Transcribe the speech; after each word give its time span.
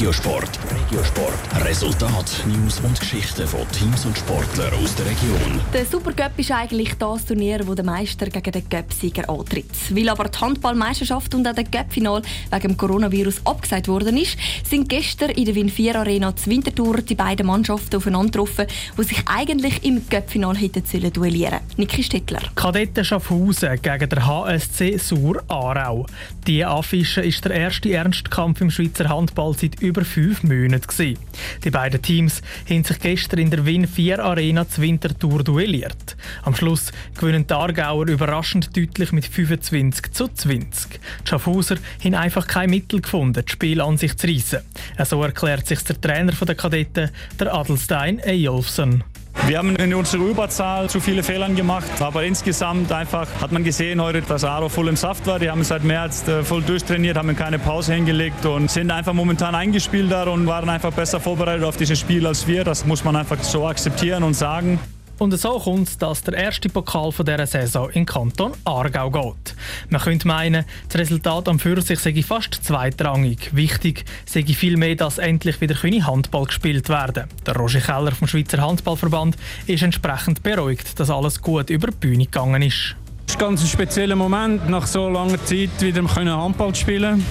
Regiosport. 0.00 0.58
Regiosport. 0.88 1.66
Resultat, 1.66 2.42
News 2.46 2.80
und 2.80 2.98
Geschichten 2.98 3.46
von 3.46 3.70
Teams 3.70 4.06
und 4.06 4.16
Sportlern 4.16 4.72
aus 4.82 4.94
der 4.94 5.04
Region. 5.04 5.60
Der 5.74 5.84
Supercup 5.84 6.38
ist 6.38 6.50
eigentlich 6.52 6.94
das 6.94 7.26
Turnier, 7.26 7.66
wo 7.66 7.74
der 7.74 7.84
Meister 7.84 8.24
gegen 8.30 8.50
den 8.50 8.66
Cup-Sieger 8.66 9.28
antritt. 9.28 9.66
Weil 9.90 10.08
aber 10.08 10.30
die 10.30 10.38
Handballmeisterschaft 10.38 11.34
und 11.34 11.46
auch 11.46 11.52
der 11.52 11.64
Cup-Final 11.64 12.22
wegen 12.50 12.68
dem 12.68 12.76
Coronavirus 12.78 13.42
abgesagt 13.44 13.88
worden 13.88 14.16
ist, 14.16 14.38
sind 14.64 14.88
gestern 14.88 15.32
in 15.32 15.44
der 15.44 15.54
Win 15.54 15.68
4 15.68 15.96
Arena 15.96 16.34
zu 16.34 16.48
Winterthur 16.48 17.02
die 17.02 17.14
beiden 17.14 17.46
Mannschaften 17.46 17.96
aufeinander 17.96 18.30
getroffen, 18.30 18.68
die 18.96 19.02
sich 19.02 19.22
eigentlich 19.26 19.84
im 19.84 20.08
Cup-Final 20.08 20.56
hätten 20.56 21.12
duellieren 21.12 21.58
sollen. 21.58 21.76
Niki 21.76 22.02
Stettler. 22.02 22.40
Kadetten 22.54 23.04
Schaffhausen 23.04 23.78
gegen 23.82 24.08
der 24.08 24.26
HSC 24.26 24.96
Sur 24.96 25.42
Aarau. 25.48 26.06
Die 26.46 26.64
Affische 26.64 27.20
ist 27.20 27.44
der 27.44 27.52
erste 27.52 27.92
Ernstkampf 27.92 28.62
im 28.62 28.70
Schweizer 28.70 29.10
Handball 29.10 29.54
seit 29.54 29.78
über 29.82 29.89
fünf 29.94 30.42
Monaten. 30.42 30.86
Gewesen. 30.86 31.18
Die 31.64 31.70
beiden 31.70 32.00
Teams 32.02 32.42
haben 32.68 32.84
sich 32.84 32.98
gestern 32.98 33.40
in 33.40 33.50
der 33.50 33.64
Win 33.66 33.86
4 33.86 34.22
Arena 34.24 34.68
zu 34.68 34.80
Winterthur 34.80 35.44
duelliert. 35.44 36.16
Am 36.42 36.54
Schluss 36.54 36.92
gewinnen 37.18 37.46
die 37.46 37.54
Aargauer 37.54 38.08
überraschend 38.08 38.76
deutlich 38.76 39.12
mit 39.12 39.26
25 39.26 40.12
zu 40.12 40.28
20. 40.28 40.90
Die 40.92 41.28
Schaffhauser 41.28 41.76
haben 42.02 42.14
einfach 42.14 42.46
kein 42.46 42.70
Mittel 42.70 43.00
gefunden, 43.00 43.42
das 43.44 43.52
Spiel 43.52 43.80
an 43.80 43.98
sich 43.98 44.16
zu 44.16 44.26
reissen. 44.26 44.60
So 45.04 45.22
erklärt 45.22 45.66
sich 45.66 45.80
der 45.84 46.00
Trainer 46.00 46.32
der 46.32 46.54
Kadetten, 46.54 47.10
der 47.38 47.54
Adelstein 47.54 48.18
Eyolfsson. 48.20 49.04
Wir 49.46 49.58
haben 49.58 49.74
in 49.76 49.94
unserer 49.94 50.22
Überzahl 50.22 50.88
zu 50.88 51.00
viele 51.00 51.22
Fehler 51.22 51.48
gemacht, 51.48 52.00
aber 52.00 52.24
insgesamt 52.24 52.92
einfach 52.92 53.26
hat 53.40 53.52
man 53.52 53.64
gesehen 53.64 54.00
heute, 54.00 54.22
dass 54.22 54.44
Aro 54.44 54.68
voll 54.68 54.88
im 54.88 54.96
Saft 54.96 55.26
war. 55.26 55.38
Die 55.38 55.50
haben 55.50 55.64
seit 55.64 55.82
März 55.82 56.28
äh, 56.28 56.44
voll 56.44 56.62
durchtrainiert, 56.62 57.16
haben 57.16 57.34
keine 57.34 57.58
Pause 57.58 57.94
hingelegt 57.94 58.46
und 58.46 58.70
sind 58.70 58.90
einfach 58.90 59.12
momentan 59.12 59.54
eingespielter 59.54 60.30
und 60.30 60.46
waren 60.46 60.68
einfach 60.68 60.92
besser 60.92 61.20
vorbereitet 61.20 61.64
auf 61.64 61.76
dieses 61.76 61.98
Spiel 61.98 62.26
als 62.26 62.46
wir. 62.46 62.64
Das 62.64 62.86
muss 62.86 63.02
man 63.02 63.16
einfach 63.16 63.42
so 63.42 63.66
akzeptieren 63.66 64.22
und 64.22 64.34
sagen. 64.34 64.78
Und 65.20 65.38
so 65.38 65.58
kommt 65.58 65.86
es, 65.86 65.98
dass 65.98 66.22
der 66.22 66.32
erste 66.32 66.70
Pokal 66.70 67.12
von 67.12 67.26
dieser 67.26 67.46
Saison 67.46 67.90
in 67.90 68.06
Kanton 68.06 68.52
Aargau 68.64 69.10
geht. 69.10 69.54
Man 69.90 70.00
könnte 70.00 70.26
meinen, 70.26 70.64
das 70.88 70.98
Resultat 70.98 71.46
am 71.46 71.58
für 71.58 71.78
sei 71.82 72.22
fast 72.22 72.54
zweitrangig. 72.54 73.54
Wichtig 73.54 74.06
sei 74.24 74.44
vielmehr, 74.44 74.96
dass 74.96 75.18
endlich 75.18 75.60
wieder 75.60 75.74
Handball 76.06 76.46
gespielt 76.46 76.88
werden 76.88 77.24
Der 77.44 77.54
Roger 77.54 77.80
Keller 77.80 78.12
vom 78.12 78.28
Schweizer 78.28 78.62
Handballverband 78.62 79.36
ist 79.66 79.82
entsprechend 79.82 80.42
beruhigt, 80.42 80.98
dass 80.98 81.10
alles 81.10 81.42
gut 81.42 81.68
über 81.68 81.88
die 81.88 81.96
Bühne 81.98 82.24
gegangen 82.24 82.62
ist. 82.62 82.96
Es 83.26 83.34
ist 83.34 83.36
ein 83.36 83.40
ganz 83.40 83.68
spezieller 83.68 84.16
Moment, 84.16 84.70
nach 84.70 84.86
so 84.86 85.10
langer 85.10 85.44
Zeit 85.44 85.82
wieder 85.82 86.02
Handball 86.16 86.72
zu 86.72 86.80
spielen. 86.80 87.22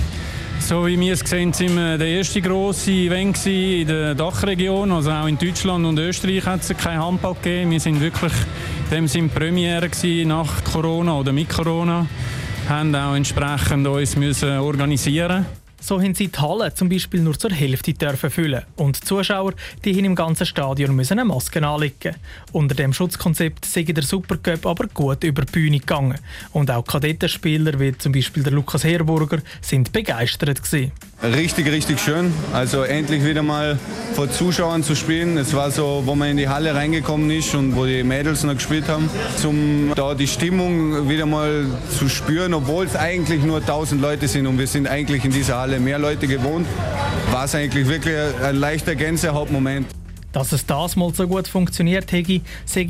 So 0.69 0.85
wie 0.85 0.99
wir 0.99 1.13
es 1.13 1.21
sehen, 1.21 1.51
sind 1.51 1.75
wir 1.75 1.97
der 1.97 2.07
erste 2.09 2.41
grosse 2.41 2.91
Event 2.91 3.43
in 3.47 3.87
der 3.87 4.13
Dachregion. 4.13 4.91
Also 4.91 5.09
auch 5.09 5.25
in 5.25 5.35
Deutschland 5.35 5.83
und 5.83 5.97
Österreich 5.97 6.45
hat 6.45 6.61
es 6.61 6.77
keinen 6.77 7.03
Handball 7.03 7.33
gegeben. 7.33 7.71
Wir 7.71 7.79
sind 7.79 7.99
wirklich 7.99 8.33
dem 8.91 9.07
Sinn 9.07 9.31
Premiere 9.31 9.89
nach 10.25 10.63
Corona 10.63 11.17
oder 11.17 11.31
mit 11.31 11.49
Corona. 11.49 12.05
Wir 12.67 12.75
haben 12.75 12.93
auch 12.93 13.15
entsprechend 13.15 13.87
uns 13.87 14.15
müssen 14.15 14.59
organisieren 14.59 15.47
so 15.79 16.01
haben 16.01 16.15
sie 16.15 16.27
die 16.27 16.39
Halle 16.39 16.73
zum 16.73 16.89
Beispiel 16.89 17.21
nur 17.21 17.37
zur 17.37 17.51
Hälfte 17.51 17.93
dürfen 17.93 18.29
füllen 18.29 18.63
und 18.75 19.01
die 19.01 19.05
Zuschauer 19.05 19.53
die 19.85 19.95
haben 19.95 20.05
im 20.05 20.15
ganzen 20.15 20.45
Stadion 20.45 20.95
müssen 20.95 21.19
eine 21.19 21.25
Maske 21.25 21.65
anlegen. 21.65 22.15
Unter 22.51 22.75
dem 22.75 22.93
Schutzkonzept 22.93 23.65
sei 23.65 23.83
der 23.83 24.03
Supercup 24.03 24.65
aber 24.65 24.87
gut 24.87 25.23
über 25.23 25.43
die 25.43 25.51
Bühne 25.51 25.79
gegangen 25.79 26.19
und 26.51 26.71
auch 26.71 26.85
Kadettenspieler 26.85 27.79
wie 27.79 27.97
zum 27.97 28.11
Beispiel 28.11 28.43
der 28.43 28.53
Lukas 28.53 28.83
Herburger 28.83 29.39
sind 29.61 29.91
begeistert 29.91 30.63
gewesen. 30.63 30.91
Richtig, 31.21 31.69
richtig 31.69 31.99
schön. 31.99 32.33
Also 32.53 32.83
endlich 32.83 33.25
wieder 33.25 33.43
mal 33.43 33.77
vor 34.13 34.31
Zuschauern 34.31 34.83
zu 34.83 34.95
spielen. 34.95 35.37
Es 35.37 35.53
war 35.53 35.69
so, 35.69 36.03
wo 36.05 36.15
man 36.15 36.29
in 36.29 36.37
die 36.37 36.47
Halle 36.47 36.73
reingekommen 36.73 37.29
ist 37.29 37.53
und 37.55 37.75
wo 37.75 37.85
die 37.85 38.03
Mädels 38.03 38.45
noch 38.45 38.53
gespielt 38.53 38.87
haben, 38.87 39.09
um 39.43 39.91
da 39.95 40.15
die 40.15 40.27
Stimmung 40.27 41.09
wieder 41.09 41.25
mal 41.25 41.65
zu 41.97 42.07
spüren, 42.07 42.53
obwohl 42.53 42.85
es 42.85 42.95
eigentlich 42.95 43.43
nur 43.43 43.57
1000 43.57 44.01
Leute 44.01 44.29
sind 44.29 44.47
und 44.47 44.57
wir 44.59 44.67
sind 44.67 44.87
eigentlich 44.87 45.25
in 45.25 45.31
dieser 45.31 45.57
Halle 45.57 45.81
mehr 45.81 45.99
Leute 45.99 46.25
gewohnt, 46.25 46.65
war 47.31 47.43
es 47.43 47.53
eigentlich 47.53 47.89
wirklich 47.89 48.15
ein 48.41 48.55
leichter 48.55 48.95
Gänsehautmoment. 48.95 49.98
Dass 50.31 50.51
es 50.51 50.65
das 50.65 50.95
mal 50.95 51.13
so 51.13 51.27
gut 51.27 51.47
funktioniert 51.47 52.11
hätte, 52.11 52.41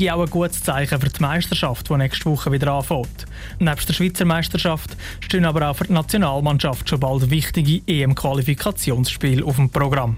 ich 0.03 0.11
auch 0.11 0.21
ein 0.21 0.29
gutes 0.29 0.63
Zeichen 0.63 0.99
für 0.99 1.09
die 1.09 1.21
Meisterschaft, 1.21 1.89
die 1.89 1.95
nächste 1.95 2.25
Woche 2.25 2.51
wieder 2.51 2.73
anfängt. 2.73 3.25
Neben 3.59 3.85
der 3.87 3.93
Schweizer 3.93 4.25
Meisterschaft 4.25 4.97
stehen 5.21 5.45
aber 5.45 5.69
auch 5.69 5.75
für 5.75 5.85
die 5.85 5.93
Nationalmannschaft 5.93 6.89
schon 6.89 6.99
bald 6.99 7.29
wichtige 7.29 7.81
EM-Qualifikationsspiele 7.87 9.45
auf 9.45 9.55
dem 9.55 9.69
Programm. 9.69 10.17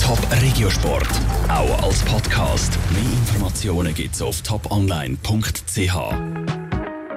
Top 0.00 0.20
Regiosport, 0.40 1.08
auch 1.48 1.82
als 1.82 2.04
Podcast. 2.04 2.78
Mehr 2.92 3.02
Informationen 3.02 3.92
gibt 3.92 4.14
es 4.14 4.22
auf 4.22 4.40
toponline.ch. 4.42 6.55